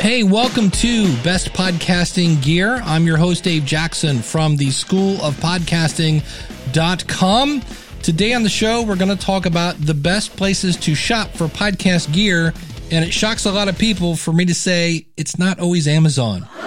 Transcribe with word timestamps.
Hey, 0.00 0.22
welcome 0.22 0.70
to 0.70 1.14
Best 1.22 1.52
Podcasting 1.52 2.42
Gear. 2.42 2.80
I'm 2.86 3.06
your 3.06 3.18
host, 3.18 3.44
Dave 3.44 3.66
Jackson 3.66 4.20
from 4.20 4.56
the 4.56 4.70
School 4.70 5.20
of 5.20 5.36
Podcasting.com. 5.36 7.60
Today 8.02 8.32
on 8.32 8.42
the 8.42 8.48
show, 8.48 8.82
we're 8.82 8.96
going 8.96 9.14
to 9.14 9.22
talk 9.22 9.44
about 9.44 9.76
the 9.76 9.92
best 9.92 10.34
places 10.36 10.78
to 10.78 10.94
shop 10.94 11.32
for 11.32 11.48
podcast 11.48 12.10
gear. 12.14 12.54
And 12.90 13.04
it 13.04 13.12
shocks 13.12 13.44
a 13.44 13.52
lot 13.52 13.68
of 13.68 13.76
people 13.76 14.16
for 14.16 14.32
me 14.32 14.46
to 14.46 14.54
say 14.54 15.06
it's 15.18 15.38
not 15.38 15.60
always 15.60 15.86
Amazon. 15.86 16.48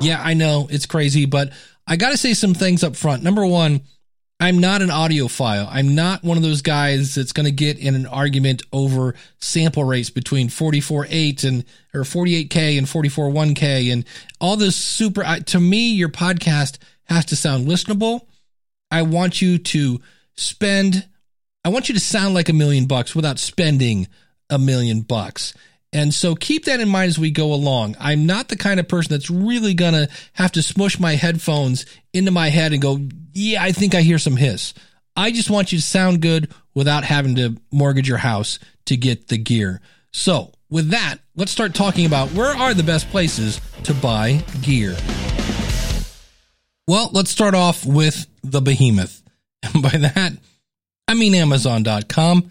Yeah, 0.00 0.22
I 0.24 0.32
know 0.32 0.66
it's 0.70 0.86
crazy, 0.86 1.26
but 1.26 1.52
I 1.86 1.96
got 1.96 2.12
to 2.12 2.16
say 2.16 2.32
some 2.32 2.54
things 2.54 2.82
up 2.82 2.96
front. 2.96 3.22
Number 3.22 3.44
one, 3.44 3.82
I'm 4.42 4.58
not 4.58 4.80
an 4.80 4.88
audiophile. 4.88 5.68
I'm 5.70 5.94
not 5.94 6.24
one 6.24 6.38
of 6.38 6.42
those 6.42 6.62
guys 6.62 7.14
that's 7.14 7.32
going 7.32 7.44
to 7.44 7.52
get 7.52 7.78
in 7.78 7.94
an 7.94 8.06
argument 8.06 8.62
over 8.72 9.14
sample 9.38 9.84
rates 9.84 10.08
between 10.08 10.48
44.8 10.48 11.44
and 11.46 11.64
or 11.92 12.02
48k 12.02 12.78
and 12.78 12.86
44.1k 12.86 13.92
and 13.92 14.06
all 14.40 14.56
this 14.56 14.76
super. 14.76 15.22
To 15.38 15.60
me, 15.60 15.92
your 15.92 16.08
podcast 16.08 16.78
has 17.04 17.26
to 17.26 17.36
sound 17.36 17.68
listenable. 17.68 18.22
I 18.90 19.02
want 19.02 19.42
you 19.42 19.58
to 19.58 20.00
spend. 20.36 21.06
I 21.62 21.68
want 21.68 21.90
you 21.90 21.94
to 21.94 22.00
sound 22.00 22.32
like 22.32 22.48
a 22.48 22.54
million 22.54 22.86
bucks 22.86 23.14
without 23.14 23.38
spending 23.38 24.08
a 24.48 24.58
million 24.58 25.02
bucks. 25.02 25.52
And 25.92 26.14
so 26.14 26.34
keep 26.34 26.66
that 26.66 26.80
in 26.80 26.88
mind 26.88 27.08
as 27.08 27.18
we 27.18 27.30
go 27.30 27.52
along. 27.52 27.96
I'm 27.98 28.24
not 28.24 28.48
the 28.48 28.56
kind 28.56 28.78
of 28.78 28.86
person 28.86 29.10
that's 29.10 29.30
really 29.30 29.74
going 29.74 29.94
to 29.94 30.08
have 30.34 30.52
to 30.52 30.62
smush 30.62 31.00
my 31.00 31.16
headphones 31.16 31.84
into 32.12 32.30
my 32.30 32.48
head 32.48 32.72
and 32.72 32.80
go, 32.80 33.00
yeah, 33.32 33.62
I 33.62 33.72
think 33.72 33.94
I 33.94 34.02
hear 34.02 34.18
some 34.18 34.36
hiss. 34.36 34.72
I 35.16 35.32
just 35.32 35.50
want 35.50 35.72
you 35.72 35.78
to 35.78 35.84
sound 35.84 36.22
good 36.22 36.52
without 36.74 37.04
having 37.04 37.34
to 37.36 37.56
mortgage 37.72 38.08
your 38.08 38.18
house 38.18 38.60
to 38.86 38.96
get 38.96 39.28
the 39.28 39.38
gear. 39.38 39.80
So, 40.12 40.52
with 40.68 40.90
that, 40.90 41.18
let's 41.34 41.50
start 41.50 41.74
talking 41.74 42.06
about 42.06 42.28
where 42.28 42.56
are 42.56 42.74
the 42.74 42.84
best 42.84 43.08
places 43.10 43.60
to 43.84 43.94
buy 43.94 44.44
gear. 44.62 44.96
Well, 46.86 47.10
let's 47.12 47.30
start 47.30 47.54
off 47.54 47.84
with 47.84 48.26
the 48.42 48.60
behemoth. 48.60 49.22
And 49.62 49.82
by 49.82 49.90
that, 49.90 50.32
I 51.06 51.12
mean 51.12 51.34
Amazon.com. 51.34 52.50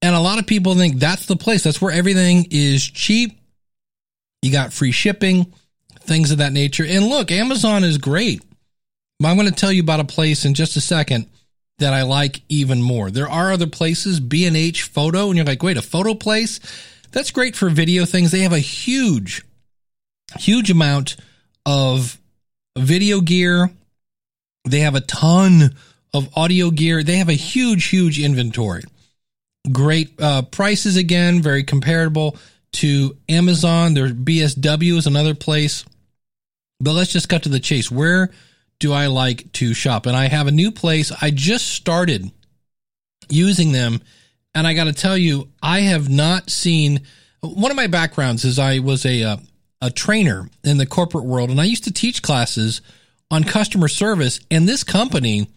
And 0.00 0.14
a 0.14 0.20
lot 0.20 0.38
of 0.38 0.46
people 0.46 0.74
think 0.74 0.98
that's 0.98 1.26
the 1.26 1.36
place. 1.36 1.64
That's 1.64 1.80
where 1.80 1.92
everything 1.92 2.46
is 2.50 2.84
cheap. 2.84 3.40
You 4.42 4.52
got 4.52 4.72
free 4.72 4.92
shipping, 4.92 5.52
things 6.00 6.30
of 6.30 6.38
that 6.38 6.52
nature. 6.52 6.84
And 6.86 7.06
look, 7.06 7.32
Amazon 7.32 7.82
is 7.82 7.98
great. 7.98 8.42
But 9.18 9.28
I'm 9.28 9.36
going 9.36 9.48
to 9.48 9.54
tell 9.54 9.72
you 9.72 9.82
about 9.82 10.00
a 10.00 10.04
place 10.04 10.44
in 10.44 10.54
just 10.54 10.76
a 10.76 10.80
second 10.80 11.26
that 11.78 11.92
I 11.92 12.02
like 12.02 12.42
even 12.48 12.80
more. 12.80 13.10
There 13.10 13.28
are 13.28 13.52
other 13.52 13.66
places, 13.66 14.20
B&H 14.20 14.82
Photo, 14.82 15.28
and 15.28 15.36
you're 15.36 15.46
like, 15.46 15.62
wait, 15.62 15.76
a 15.76 15.82
photo 15.82 16.14
place? 16.14 16.60
That's 17.10 17.30
great 17.30 17.56
for 17.56 17.68
video 17.68 18.04
things. 18.04 18.30
They 18.30 18.40
have 18.40 18.52
a 18.52 18.58
huge, 18.58 19.44
huge 20.38 20.70
amount 20.70 21.16
of 21.66 22.18
video 22.76 23.20
gear. 23.20 23.70
They 24.68 24.80
have 24.80 24.94
a 24.94 25.00
ton 25.00 25.74
of 26.12 26.36
audio 26.36 26.70
gear. 26.70 27.02
They 27.02 27.16
have 27.16 27.28
a 27.28 27.34
huge, 27.34 27.86
huge 27.86 28.20
inventory. 28.20 28.84
Great 29.72 30.20
uh, 30.20 30.42
prices 30.42 30.96
again, 30.96 31.42
very 31.42 31.64
comparable 31.64 32.36
to 32.72 33.16
Amazon. 33.28 33.94
Their 33.94 34.08
BSW 34.08 34.96
is 34.96 35.06
another 35.06 35.34
place. 35.34 35.84
But 36.80 36.92
let's 36.92 37.12
just 37.12 37.28
cut 37.28 37.42
to 37.44 37.48
the 37.48 37.60
chase. 37.60 37.90
Where 37.90 38.30
do 38.78 38.92
I 38.92 39.06
like 39.06 39.52
to 39.54 39.74
shop? 39.74 40.06
And 40.06 40.16
I 40.16 40.28
have 40.28 40.46
a 40.46 40.52
new 40.52 40.70
place. 40.70 41.10
I 41.20 41.30
just 41.30 41.68
started 41.68 42.30
using 43.28 43.72
them. 43.72 44.00
And 44.54 44.66
I 44.66 44.74
got 44.74 44.84
to 44.84 44.92
tell 44.92 45.16
you, 45.16 45.48
I 45.62 45.80
have 45.80 46.08
not 46.08 46.50
seen 46.50 47.02
one 47.40 47.70
of 47.70 47.76
my 47.76 47.86
backgrounds 47.86 48.44
is 48.44 48.58
I 48.58 48.80
was 48.80 49.04
a, 49.06 49.22
uh, 49.22 49.36
a 49.80 49.90
trainer 49.90 50.48
in 50.64 50.76
the 50.78 50.86
corporate 50.86 51.24
world 51.24 51.50
and 51.50 51.60
I 51.60 51.64
used 51.64 51.84
to 51.84 51.92
teach 51.92 52.22
classes 52.22 52.80
on 53.30 53.44
customer 53.44 53.88
service. 53.88 54.40
And 54.50 54.68
this 54.68 54.84
company 54.84 55.48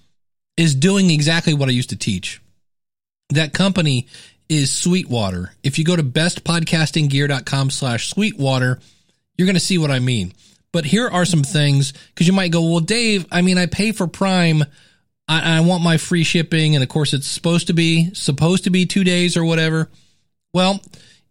is 0.58 0.76
doing 0.76 1.10
exactly 1.10 1.54
what 1.54 1.70
I 1.70 1.72
used 1.72 1.90
to 1.90 1.96
teach. 1.96 2.41
That 3.32 3.54
company 3.54 4.08
is 4.50 4.72
Sweetwater. 4.72 5.54
If 5.64 5.80
you 5.80 5.86
go 5.86 5.96
to 5.96 6.04
bestpodcastinggear.com 6.04 7.70
slash 7.70 8.10
Sweetwater, 8.10 8.80
you're 9.38 9.46
going 9.46 9.56
to 9.56 9.60
see 9.60 9.78
what 9.78 9.92
I 9.92 10.00
mean. 10.00 10.34
But 10.74 10.86
here 10.86 11.08
are 11.08 11.26
some 11.26 11.44
things 11.44 11.92
because 11.92 12.28
you 12.28 12.34
might 12.34 12.52
go, 12.52 12.70
well, 12.70 12.80
Dave, 12.80 13.26
I 13.32 13.42
mean, 13.42 13.58
I 13.58 13.66
pay 13.66 13.92
for 13.92 14.08
Prime. 14.08 14.64
I, 15.28 15.58
I 15.58 15.60
want 15.62 15.84
my 15.84 15.98
free 15.98 16.24
shipping. 16.24 16.76
And 16.76 16.84
of 16.84 16.90
course, 16.90 17.14
it's 17.14 17.28
supposed 17.28 17.68
to 17.68 17.74
be, 17.74 18.14
supposed 18.14 18.66
to 18.66 18.70
be 18.70 18.86
two 18.86 19.04
days 19.04 19.38
or 19.38 19.46
whatever. 19.46 19.90
Well, 20.54 20.82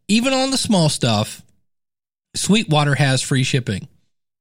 even 0.09 0.33
on 0.33 0.51
the 0.51 0.59
small 0.59 0.89
stuff, 0.89 1.43
Sweetwater 2.35 2.95
has 2.95 3.23
free 3.23 3.43
shipping. 3.43 3.89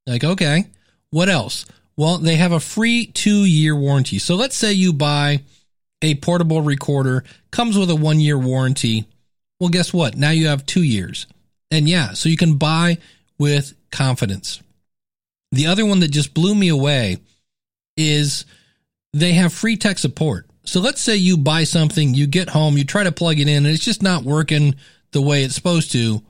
Like, 0.06 0.24
okay, 0.24 0.66
what 1.12 1.30
else? 1.30 1.66
Well, 1.98 2.18
they 2.18 2.36
have 2.36 2.54
a 2.54 2.60
free 2.60 3.08
two 3.08 3.44
year 3.44 3.76
warranty. 3.76 4.20
So 4.20 4.36
let's 4.36 4.56
say 4.56 4.72
you 4.72 4.94
buy 4.94 5.42
a 6.02 6.16
portable 6.16 6.62
recorder, 6.62 7.24
comes 7.52 7.78
with 7.78 7.90
a 7.90 7.96
one 7.96 8.20
year 8.20 8.38
warranty. 8.38 9.06
Well, 9.60 9.70
guess 9.70 9.94
what? 9.94 10.16
Now 10.16 10.32
you 10.32 10.48
have 10.48 10.66
two 10.66 10.84
years. 10.84 11.28
And 11.72 11.88
yeah, 11.88 12.14
so 12.14 12.30
you 12.30 12.38
can 12.38 12.56
buy 12.56 12.98
with 13.38 13.74
confidence. 13.92 14.62
The 15.52 15.68
other 15.68 15.86
one 15.86 16.00
that 16.02 16.12
just 16.12 16.34
blew 16.34 16.56
me 16.56 16.70
away 16.70 17.18
is 17.98 18.46
they 19.14 19.34
have 19.34 19.52
free 19.54 19.78
tech 19.78 19.98
support. 19.98 20.48
So 20.64 20.80
let's 20.80 21.02
say 21.02 21.16
you 21.16 21.38
buy 21.38 21.64
something, 21.64 22.14
you 22.14 22.28
get 22.28 22.50
home, 22.50 22.78
you 22.78 22.84
try 22.84 23.04
to 23.04 23.12
plug 23.12 23.40
it 23.40 23.48
in, 23.48 23.66
and 23.66 23.68
it's 23.68 23.84
just 23.84 24.04
not 24.04 24.24
working 24.24 24.76
the 25.12 25.22
way 25.22 25.44
it's 25.44 25.56
supposed 25.56 25.92
to. 25.94 26.22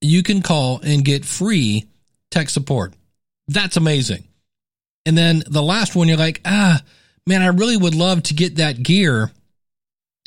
You 0.00 0.22
can 0.22 0.40
call 0.40 0.80
and 0.80 1.04
get 1.04 1.24
free 1.24 1.86
tech 2.30 2.48
support. 2.48 2.94
That's 3.48 3.76
amazing. 3.76 4.24
And 5.04 5.16
then 5.16 5.42
the 5.46 5.62
last 5.62 5.94
one, 5.94 6.08
you're 6.08 6.16
like, 6.16 6.40
ah, 6.44 6.80
man, 7.26 7.42
I 7.42 7.48
really 7.48 7.76
would 7.76 7.94
love 7.94 8.22
to 8.24 8.34
get 8.34 8.56
that 8.56 8.82
gear, 8.82 9.30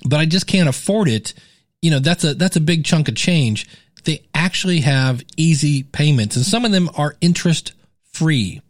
but 0.06 0.20
I 0.20 0.26
just 0.26 0.48
can't 0.48 0.70
afford 0.70 1.08
it. 1.08 1.34
You 1.82 1.92
know, 1.92 2.00
that's 2.00 2.24
a 2.24 2.34
that's 2.34 2.58
a 2.58 2.62
big 2.62 2.84
chunk 2.84 3.08
of 3.08 3.16
change. 3.16 3.68
They 4.04 4.26
actually 4.34 4.82
have 4.82 5.24
easy 5.38 5.84
payments 5.84 6.36
and 6.36 6.46
some 6.46 6.66
of 6.66 6.72
them 6.72 6.90
are 6.96 7.16
interest 7.22 7.74
free. 8.12 8.62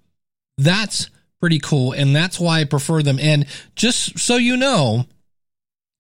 That's 0.57 1.09
pretty 1.39 1.59
cool 1.59 1.94
and 1.94 2.16
that's 2.16 2.39
why 2.39 2.62
I 2.62 2.66
prefer 2.66 3.01
them. 3.01 3.19
And 3.19 3.45
just 3.75 4.19
so 4.19 4.35
you 4.35 4.57
know, 4.57 5.06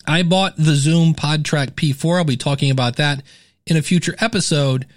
I 0.07 0.23
bought 0.23 0.57
the 0.57 0.75
Zoom 0.75 1.13
PodTrak 1.13 1.71
P4. 1.71 2.17
I'll 2.17 2.23
be 2.23 2.37
talking 2.37 2.71
about 2.71 2.97
that 2.97 3.23
in 3.65 3.77
a 3.77 3.81
future 3.81 4.15
episode. 4.19 4.87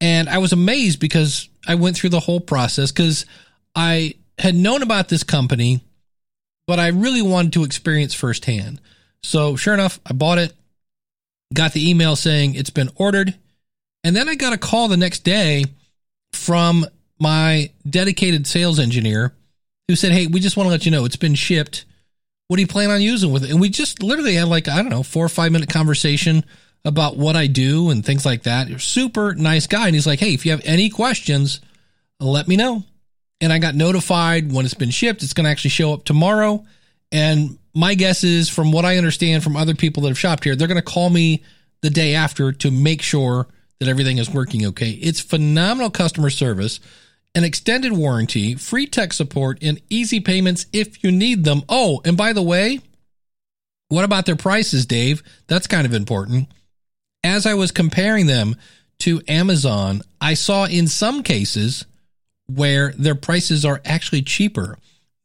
And 0.00 0.28
I 0.28 0.38
was 0.38 0.52
amazed 0.52 1.00
because 1.00 1.48
I 1.66 1.74
went 1.74 1.96
through 1.96 2.10
the 2.10 2.20
whole 2.20 2.40
process 2.40 2.92
because 2.92 3.26
I 3.74 4.14
had 4.38 4.54
known 4.54 4.82
about 4.82 5.08
this 5.08 5.24
company 5.24 5.82
but 6.68 6.78
I 6.78 6.88
really 6.88 7.22
wanted 7.22 7.54
to 7.54 7.64
experience 7.64 8.12
firsthand. 8.12 8.78
So 9.22 9.56
sure 9.56 9.72
enough, 9.72 9.98
I 10.04 10.12
bought 10.12 10.36
it, 10.36 10.52
got 11.52 11.72
the 11.72 11.90
email 11.90 12.14
saying 12.14 12.54
it's 12.54 12.68
been 12.68 12.90
ordered. 12.94 13.34
And 14.04 14.14
then 14.14 14.28
I 14.28 14.34
got 14.34 14.52
a 14.52 14.58
call 14.58 14.86
the 14.86 14.98
next 14.98 15.20
day 15.20 15.64
from 16.34 16.86
my 17.18 17.70
dedicated 17.88 18.46
sales 18.46 18.78
engineer 18.78 19.32
who 19.88 19.96
said, 19.96 20.12
Hey, 20.12 20.26
we 20.26 20.40
just 20.40 20.58
want 20.58 20.66
to 20.66 20.70
let 20.70 20.84
you 20.84 20.92
know 20.92 21.06
it's 21.06 21.16
been 21.16 21.34
shipped. 21.34 21.86
What 22.48 22.56
do 22.56 22.62
you 22.62 22.68
plan 22.68 22.90
on 22.90 23.00
using 23.00 23.32
with 23.32 23.44
it? 23.44 23.50
And 23.50 23.60
we 23.60 23.70
just 23.70 24.02
literally 24.02 24.34
had 24.34 24.48
like, 24.48 24.68
I 24.68 24.76
don't 24.82 24.90
know, 24.90 25.02
four 25.02 25.24
or 25.24 25.30
five 25.30 25.50
minute 25.50 25.70
conversation 25.70 26.44
about 26.84 27.16
what 27.16 27.34
I 27.34 27.46
do 27.46 27.88
and 27.88 28.04
things 28.04 28.26
like 28.26 28.42
that. 28.42 28.68
Super 28.78 29.34
nice 29.34 29.66
guy. 29.66 29.86
And 29.86 29.94
he's 29.94 30.06
like, 30.06 30.20
Hey, 30.20 30.34
if 30.34 30.44
you 30.44 30.52
have 30.52 30.62
any 30.64 30.90
questions, 30.90 31.62
let 32.20 32.46
me 32.46 32.56
know 32.56 32.84
and 33.40 33.52
I 33.52 33.58
got 33.58 33.74
notified 33.74 34.52
when 34.52 34.64
it's 34.64 34.74
been 34.74 34.90
shipped. 34.90 35.22
It's 35.22 35.32
going 35.32 35.44
to 35.44 35.50
actually 35.50 35.70
show 35.70 35.92
up 35.92 36.04
tomorrow. 36.04 36.64
And 37.12 37.58
my 37.74 37.94
guess 37.94 38.24
is, 38.24 38.48
from 38.48 38.72
what 38.72 38.84
I 38.84 38.96
understand 38.96 39.44
from 39.44 39.56
other 39.56 39.74
people 39.74 40.02
that 40.02 40.08
have 40.08 40.18
shopped 40.18 40.44
here, 40.44 40.56
they're 40.56 40.68
going 40.68 40.76
to 40.76 40.82
call 40.82 41.08
me 41.10 41.42
the 41.80 41.90
day 41.90 42.14
after 42.14 42.52
to 42.52 42.70
make 42.70 43.02
sure 43.02 43.46
that 43.78 43.88
everything 43.88 44.18
is 44.18 44.28
working 44.28 44.66
okay. 44.66 44.90
It's 44.90 45.20
phenomenal 45.20 45.90
customer 45.90 46.30
service, 46.30 46.80
an 47.36 47.44
extended 47.44 47.92
warranty, 47.92 48.56
free 48.56 48.86
tech 48.86 49.12
support, 49.12 49.58
and 49.62 49.80
easy 49.88 50.18
payments 50.18 50.66
if 50.72 51.04
you 51.04 51.12
need 51.12 51.44
them. 51.44 51.62
Oh, 51.68 52.00
and 52.04 52.16
by 52.16 52.32
the 52.32 52.42
way, 52.42 52.80
what 53.88 54.04
about 54.04 54.26
their 54.26 54.36
prices, 54.36 54.84
Dave? 54.84 55.22
That's 55.46 55.68
kind 55.68 55.86
of 55.86 55.94
important. 55.94 56.48
as 57.24 57.46
I 57.46 57.54
was 57.54 57.70
comparing 57.70 58.26
them 58.26 58.56
to 59.00 59.22
Amazon, 59.28 60.02
I 60.20 60.34
saw 60.34 60.64
in 60.64 60.88
some 60.88 61.22
cases 61.22 61.84
where 62.52 62.92
their 62.92 63.14
prices 63.14 63.64
are 63.64 63.80
actually 63.84 64.22
cheaper. 64.22 64.78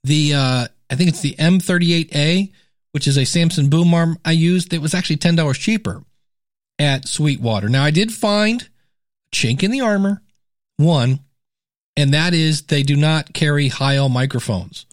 The 0.04 0.34
uh, 0.34 0.68
I 0.90 0.96
think 0.96 1.10
it's 1.10 1.22
the 1.22 1.36
M38A, 1.36 2.52
which 2.92 3.08
is 3.08 3.18
a 3.18 3.26
Samson 3.26 3.70
boom 3.70 3.94
arm 3.94 4.20
I 4.24 4.32
used. 4.32 4.74
It 4.74 4.82
was 4.82 4.94
actually 4.94 5.18
ten 5.18 5.36
dollars 5.36 5.58
cheaper 5.58 6.04
at 6.80 7.08
Sweetwater. 7.08 7.70
Now 7.70 7.84
I 7.84 7.92
did 7.92 8.14
find 8.14 8.68
chink 9.34 9.64
in 9.64 9.72
the 9.72 9.82
armor, 9.82 10.22
one, 10.78 11.20
and 11.96 12.14
that 12.14 12.34
is 12.34 12.64
they 12.64 12.84
do 12.84 12.96
not 12.96 13.34
carry 13.34 13.68
Heil 13.70 14.10
microphones, 14.10 14.86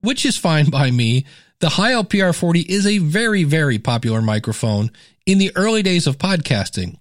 which 0.00 0.24
is 0.24 0.36
fine 0.36 0.70
by 0.70 0.90
me. 0.90 1.24
The 1.60 1.70
Heil 1.70 2.04
PR40 2.04 2.66
is 2.66 2.86
a 2.86 2.98
very, 2.98 3.44
very 3.44 3.78
popular 3.78 4.22
microphone 4.22 4.90
in 5.26 5.38
the 5.38 5.52
early 5.54 5.82
days 5.82 6.06
of 6.06 6.16
podcasting. 6.16 6.96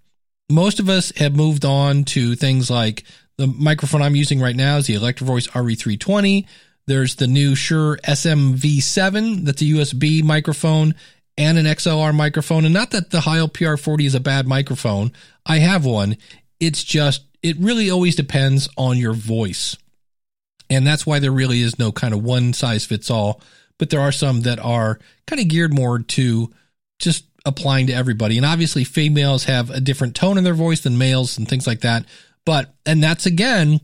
Most 0.51 0.79
of 0.79 0.89
us 0.89 1.11
have 1.17 1.35
moved 1.35 1.63
on 1.63 2.03
to 2.05 2.35
things 2.35 2.69
like 2.69 3.03
the 3.39 3.47
microphone 3.47 4.01
I'm 4.01 4.17
using 4.17 4.41
right 4.41 4.55
now 4.55 4.77
is 4.77 4.87
the 4.87 4.95
Electro-Voice 4.95 5.47
RE320. 5.47 6.45
There's 6.87 7.15
the 7.15 7.25
new 7.25 7.55
Shure 7.55 7.97
SMV7 8.03 9.45
that's 9.45 9.61
a 9.61 9.65
USB 9.65 10.21
microphone 10.21 10.93
and 11.37 11.57
an 11.57 11.65
XLR 11.65 12.13
microphone. 12.13 12.65
And 12.65 12.73
not 12.73 12.91
that 12.91 13.11
the 13.11 13.21
Heil 13.21 13.47
PR40 13.47 14.05
is 14.05 14.13
a 14.13 14.19
bad 14.19 14.45
microphone. 14.45 15.13
I 15.45 15.59
have 15.59 15.85
one. 15.85 16.17
It's 16.59 16.83
just, 16.83 17.23
it 17.41 17.55
really 17.59 17.89
always 17.89 18.17
depends 18.17 18.67
on 18.77 18.97
your 18.97 19.13
voice. 19.13 19.77
And 20.69 20.85
that's 20.85 21.05
why 21.05 21.19
there 21.19 21.31
really 21.31 21.61
is 21.61 21.79
no 21.79 21.93
kind 21.93 22.13
of 22.13 22.21
one 22.21 22.51
size 22.51 22.85
fits 22.85 23.09
all. 23.09 23.41
But 23.77 23.89
there 23.89 24.01
are 24.01 24.11
some 24.11 24.41
that 24.41 24.59
are 24.59 24.99
kind 25.27 25.41
of 25.41 25.47
geared 25.47 25.73
more 25.73 25.99
to 25.99 26.51
just 26.99 27.23
applying 27.45 27.87
to 27.87 27.93
everybody. 27.93 28.35
And 28.35 28.45
obviously, 28.45 28.83
females 28.83 29.45
have 29.45 29.69
a 29.69 29.79
different 29.79 30.13
tone 30.13 30.37
in 30.37 30.43
their 30.43 30.53
voice 30.53 30.81
than 30.81 30.97
males 30.97 31.37
and 31.37 31.47
things 31.47 31.65
like 31.65 31.79
that. 31.81 32.03
But, 32.45 32.73
and 32.85 33.03
that's 33.03 33.25
again 33.25 33.81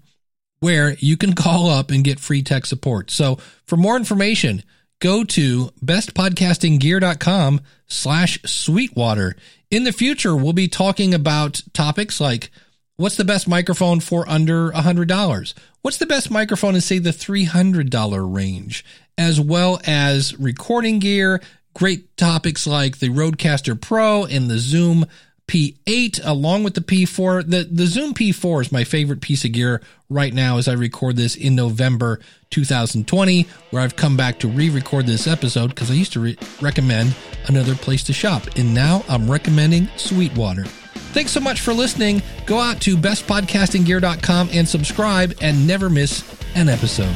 where 0.59 0.95
you 0.99 1.17
can 1.17 1.33
call 1.33 1.69
up 1.69 1.91
and 1.91 2.03
get 2.03 2.19
free 2.19 2.41
tech 2.41 2.65
support. 2.65 3.11
So 3.11 3.37
for 3.65 3.77
more 3.77 3.95
information, 3.95 4.63
go 4.99 5.23
to 5.23 5.69
bestpodcastinggear.com 5.83 7.61
slash 7.87 8.41
sweetwater. 8.45 9.35
In 9.69 9.83
the 9.83 9.91
future, 9.91 10.35
we'll 10.35 10.53
be 10.53 10.67
talking 10.67 11.13
about 11.13 11.61
topics 11.73 12.19
like 12.19 12.49
what's 12.95 13.17
the 13.17 13.25
best 13.25 13.47
microphone 13.47 13.99
for 13.99 14.27
under 14.29 14.71
$100? 14.71 15.53
What's 15.81 15.97
the 15.97 16.05
best 16.05 16.31
microphone 16.31 16.75
in, 16.75 16.81
say, 16.81 16.97
the 16.97 17.11
$300 17.11 18.33
range? 18.33 18.85
As 19.17 19.39
well 19.39 19.79
as 19.85 20.37
recording 20.39 20.99
gear, 20.99 21.41
great 21.73 22.17
topics 22.17 22.65
like 22.65 22.97
the 22.97 23.09
Rodecaster 23.09 23.79
Pro 23.79 24.25
and 24.25 24.49
the 24.49 24.57
Zoom 24.57 25.05
P8 25.47 26.19
along 26.23 26.63
with 26.63 26.73
the 26.73 26.81
P4. 26.81 27.49
The 27.49 27.67
the 27.71 27.85
Zoom 27.85 28.13
P4 28.13 28.61
is 28.61 28.71
my 28.71 28.83
favorite 28.83 29.21
piece 29.21 29.45
of 29.45 29.51
gear 29.51 29.81
right 30.09 30.33
now 30.33 30.57
as 30.57 30.67
I 30.67 30.73
record 30.73 31.15
this 31.15 31.35
in 31.35 31.55
November 31.55 32.19
2020 32.51 33.47
where 33.71 33.81
I've 33.81 33.95
come 33.95 34.15
back 34.15 34.39
to 34.39 34.47
re-record 34.47 35.05
this 35.05 35.27
episode 35.27 35.69
because 35.69 35.91
I 35.91 35.95
used 35.95 36.13
to 36.13 36.19
re- 36.19 36.37
recommend 36.61 37.15
another 37.47 37.75
place 37.75 38.03
to 38.03 38.13
shop 38.13 38.43
and 38.55 38.73
now 38.73 39.03
I'm 39.09 39.29
recommending 39.29 39.87
Sweetwater. 39.97 40.65
Thanks 41.13 41.31
so 41.31 41.39
much 41.39 41.61
for 41.61 41.73
listening. 41.73 42.21
Go 42.45 42.59
out 42.59 42.81
to 42.81 42.97
bestpodcastinggear.com 42.97 44.49
and 44.51 44.67
subscribe 44.67 45.33
and 45.41 45.65
never 45.65 45.89
miss 45.89 46.23
an 46.55 46.69
episode. 46.69 47.15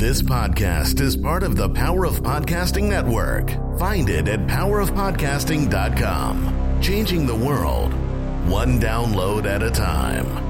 This 0.00 0.22
podcast 0.22 1.00
is 1.02 1.14
part 1.14 1.42
of 1.42 1.56
the 1.56 1.68
Power 1.68 2.06
of 2.06 2.22
Podcasting 2.22 2.88
Network. 2.88 3.50
Find 3.78 4.08
it 4.08 4.28
at 4.28 4.46
powerofpodcasting.com. 4.46 6.80
Changing 6.80 7.26
the 7.26 7.36
world, 7.36 7.92
one 8.48 8.80
download 8.80 9.44
at 9.44 9.62
a 9.62 9.70
time. 9.70 10.49